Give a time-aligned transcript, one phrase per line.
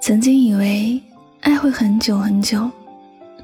[0.00, 0.98] 曾经以为
[1.40, 2.68] 爱会很久很久，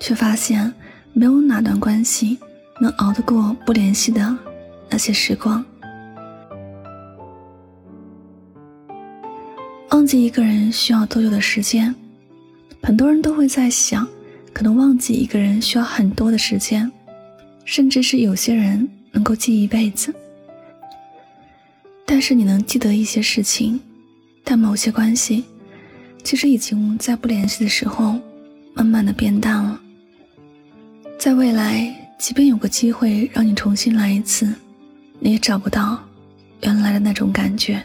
[0.00, 0.72] 却发现
[1.12, 2.38] 没有哪段关系
[2.80, 4.34] 能熬得过不联系的
[4.88, 5.62] 那些时光。
[9.90, 11.94] 忘记一个人需要多久的时间？
[12.82, 14.08] 很多人都会在想，
[14.54, 16.90] 可能忘记一个人需要很多的时间，
[17.66, 20.14] 甚至是有些人能够记一辈子。
[22.06, 23.78] 但是你能记得一些事情，
[24.42, 25.44] 但某些关系，
[26.28, 28.20] 其实已经在不联系的时候，
[28.74, 29.80] 慢慢的变淡了。
[31.18, 34.52] 在未来，即便有个机会让你重新来一次，
[35.20, 35.98] 你也找不到
[36.60, 37.82] 原来的那种感觉。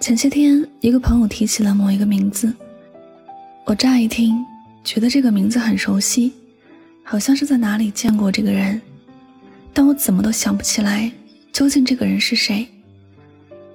[0.00, 2.54] 前些天，一个朋友提起了某一个名字，
[3.64, 4.36] 我乍一听
[4.84, 6.30] 觉得这个名字很熟悉，
[7.02, 8.78] 好像是在哪里见过这个人，
[9.72, 11.10] 但我怎么都想不起来
[11.54, 12.68] 究竟这个人是谁。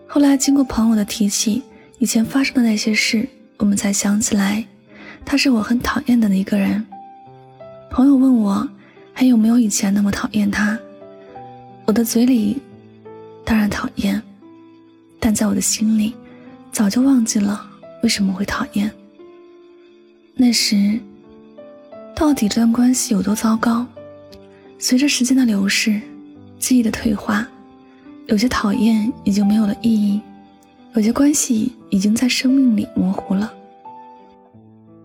[0.06, 1.64] 后来经过朋友的提起
[2.00, 4.64] 以前发生的那些事，我们才想起来，
[5.26, 6.86] 他是我很讨厌的一个人。
[7.90, 8.70] 朋友问我
[9.14, 10.78] 还有没有以前那么讨厌他，
[11.86, 12.62] 我的嘴里
[13.44, 14.22] 当然讨厌。
[15.20, 16.14] 但在我的心里，
[16.72, 17.68] 早就忘记了
[18.04, 18.92] 为什么会讨厌。
[20.36, 21.00] 那时，
[22.16, 23.84] 到底这段关系有多糟糕？
[24.78, 26.00] 随着时间的流逝，
[26.60, 27.48] 记忆的退化，
[28.28, 30.22] 有些讨厌已经没有了意义，
[30.98, 33.54] 有些关系已经在生命里模糊了。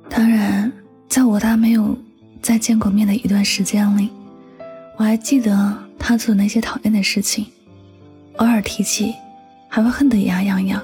[0.09, 0.73] 当然，
[1.07, 1.95] 在我他没有
[2.41, 4.09] 再见过面的一段时间里，
[4.97, 7.45] 我还记得他做的那些讨厌的事情，
[8.39, 9.15] 偶尔提起。
[9.69, 10.83] 还会恨得牙痒痒，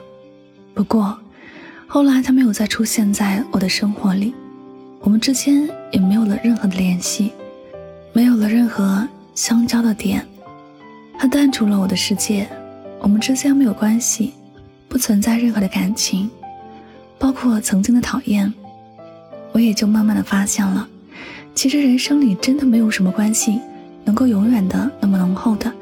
[0.73, 1.19] 不过
[1.87, 4.35] 后来他没有再出现在我的生活里，
[5.01, 7.31] 我们之间也没有了任何的联系，
[8.15, 10.27] 没有了任何相交的点，
[11.19, 12.49] 他淡出了我的世界，
[13.01, 14.33] 我们之间没有关系，
[14.89, 16.31] 不存在任何的感情，
[17.19, 18.53] 包括曾经的讨厌，
[19.53, 20.89] 我也就慢慢的发现了，
[21.55, 23.61] 其实人生里真的没有什么关系
[24.05, 25.73] 能够永远的那么浓厚的。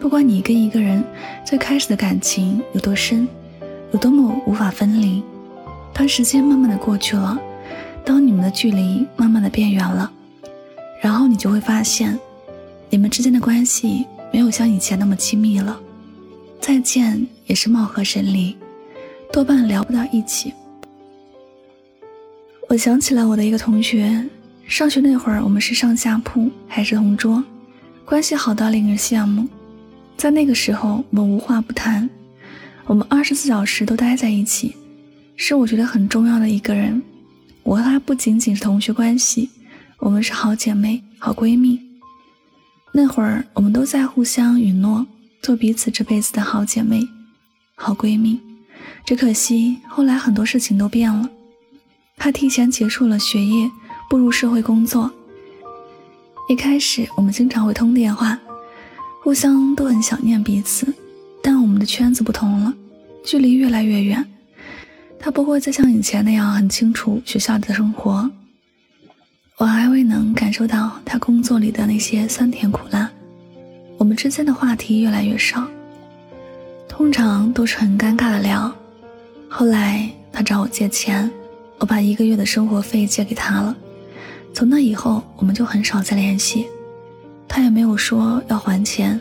[0.00, 1.02] 不管你跟一个人
[1.44, 3.26] 最开始的感情有多深，
[3.92, 5.22] 有多么无法分离，
[5.92, 7.38] 当时间慢慢的过去了，
[8.04, 10.10] 当你们的距离慢慢的变远了，
[11.00, 12.18] 然后你就会发现，
[12.90, 15.78] 你们之间的关系没有像以前那么亲密了，
[16.66, 18.52] 再见也是貌合神离，
[19.32, 20.52] 多半聊不到一起。
[22.68, 24.28] 我想起了我的一个同学，
[24.66, 27.40] 上学那会儿我们是上下铺，还是同桌，
[28.04, 29.46] 关系好到令人羡慕。
[30.16, 32.10] 在那个时候，我们无话不谈，
[32.86, 34.74] 我们二十四小时都待在一起，
[35.36, 37.00] 是我觉得很重要的一个人。
[37.62, 39.48] 我和她不仅仅是同学关系，
[39.98, 41.80] 我们是好姐妹、好闺蜜。
[42.90, 45.06] 那会儿，我们都在互相允诺，
[45.46, 47.06] 做彼此这辈子的好姐妹、
[47.76, 48.40] 好闺蜜。
[49.04, 51.30] 只可惜后来很多事情都变了，
[52.16, 53.70] 她提前结束了学业，
[54.10, 55.08] 步入社会工作。
[56.48, 58.36] 一开始，我们经常会通电话。
[59.22, 60.92] 互相都很想念彼此，
[61.40, 62.74] 但我们的圈子不同了，
[63.24, 64.28] 距离越来越远。
[65.20, 68.28] 他不会再像以前那样很清楚学校的生活，
[69.58, 73.05] 我还未能感受到他工作里的那些酸甜苦辣。
[74.16, 75.64] 之间的话题越来越少，
[76.88, 78.74] 通常都是很尴尬的聊。
[79.48, 81.30] 后来他找我借钱，
[81.78, 83.76] 我把一个月的生活费借给他了。
[84.54, 86.66] 从那以后，我们就很少再联系。
[87.46, 89.20] 他也没有说要还钱，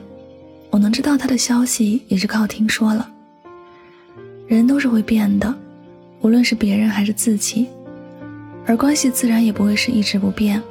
[0.69, 3.07] 我能知道他的消息也是靠听说了。
[4.47, 5.53] 人都是会变的，
[6.21, 7.67] 无论是别人还是自己，
[8.65, 10.61] 而关系自然也不会是一直不变，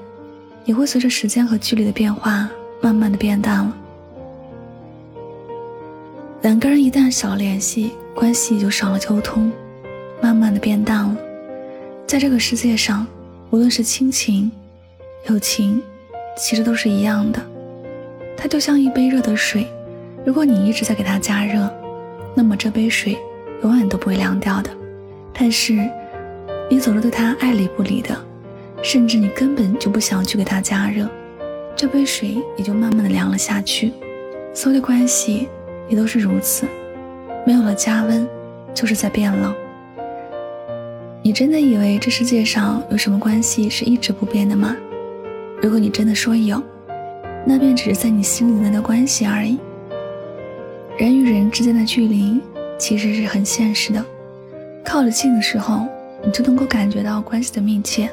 [0.64, 2.48] 也会随着时间和距离的变化，
[2.80, 3.76] 慢慢的变淡了。
[6.44, 9.50] 两个人一旦少了联系，关系就少了沟通，
[10.20, 11.16] 慢慢的变淡了。
[12.06, 13.06] 在这个世界上，
[13.48, 14.52] 无论是亲情、
[15.26, 15.82] 友情。
[16.36, 17.40] 其实都是一样的，
[18.36, 19.68] 它就像一杯热的水，
[20.26, 21.72] 如果你一直在给它加热，
[22.34, 23.16] 那么这杯水
[23.62, 24.68] 永远都不会凉掉的。
[25.32, 25.88] 但是，
[26.68, 28.20] 你总是对它爱理不理的，
[28.82, 31.08] 甚至你根本就不想去给它加热，
[31.76, 33.92] 这杯水也就慢慢的凉了下去。
[34.52, 35.48] 所有的关系
[35.88, 36.66] 也都是如此，
[37.46, 38.26] 没有了加温，
[38.74, 39.54] 就是在变冷。
[41.22, 44.76] 你真的以为这世界上有什么关系是一直不变的吗？
[45.62, 46.62] 如果你真的说有，
[47.46, 49.58] 那便只是在你心里面的关系而已。
[50.98, 52.40] 人与人之间的距离
[52.78, 54.04] 其实是很现实的，
[54.84, 55.86] 靠得近的时候，
[56.22, 58.06] 你就能够感觉到关系的密切；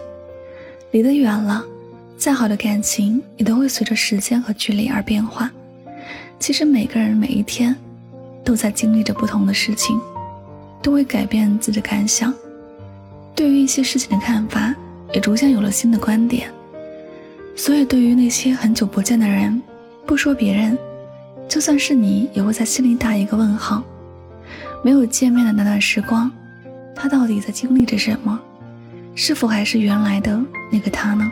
[0.91, 1.63] 离得远了，
[2.17, 5.51] 再好的感情也都会随着时间和距离而变化。
[6.41, 7.75] 其实每个人每一天
[8.43, 10.01] 都在经历着不同的事情，
[10.81, 12.33] 都会改变自己的感想，
[13.35, 14.73] 对于一些事情的看法
[15.13, 16.51] 也逐渐有了新的观点。
[17.55, 19.61] 所以，对于那些很久不见的人，
[20.03, 20.75] 不说别人，
[21.47, 23.83] 就算是你，也会在心里打一个问号。
[24.83, 26.31] 没有见面的那段时光，
[26.95, 28.39] 他到底在经历着什么？
[29.13, 30.41] 是否还是原来的
[30.71, 31.31] 那个他呢？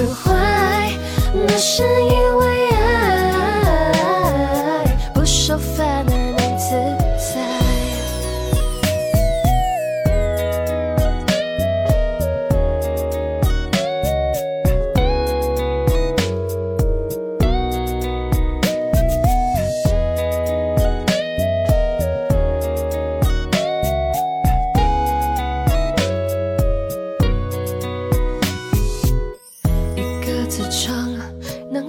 [0.00, 0.90] 释怀，
[1.34, 2.29] 那是因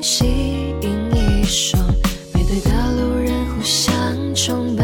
[0.02, 0.26] 吸
[0.82, 1.80] 引一双
[2.34, 3.86] 背对的路人互相
[4.34, 4.84] 崇拜，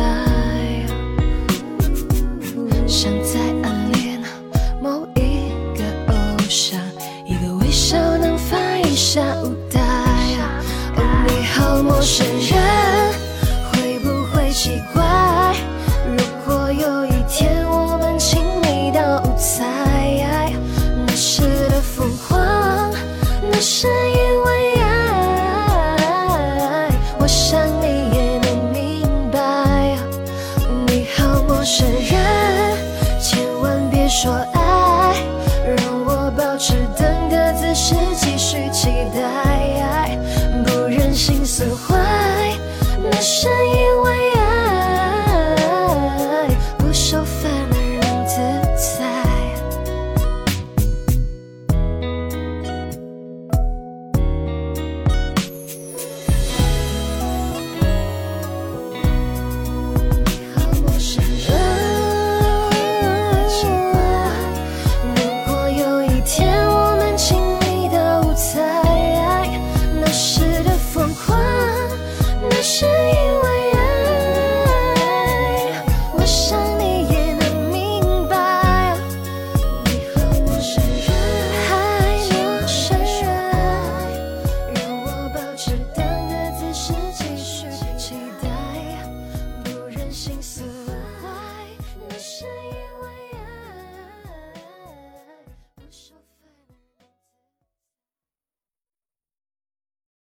[2.85, 4.21] 像在暗恋
[4.79, 5.83] 某一个
[6.13, 6.13] 偶
[6.47, 6.79] 像，
[7.25, 9.81] 一个微笑能发一下无台。
[10.95, 13.11] 哦，你好陌生人，
[13.71, 14.96] 会不会奇怪？
[43.39, 43.66] 谁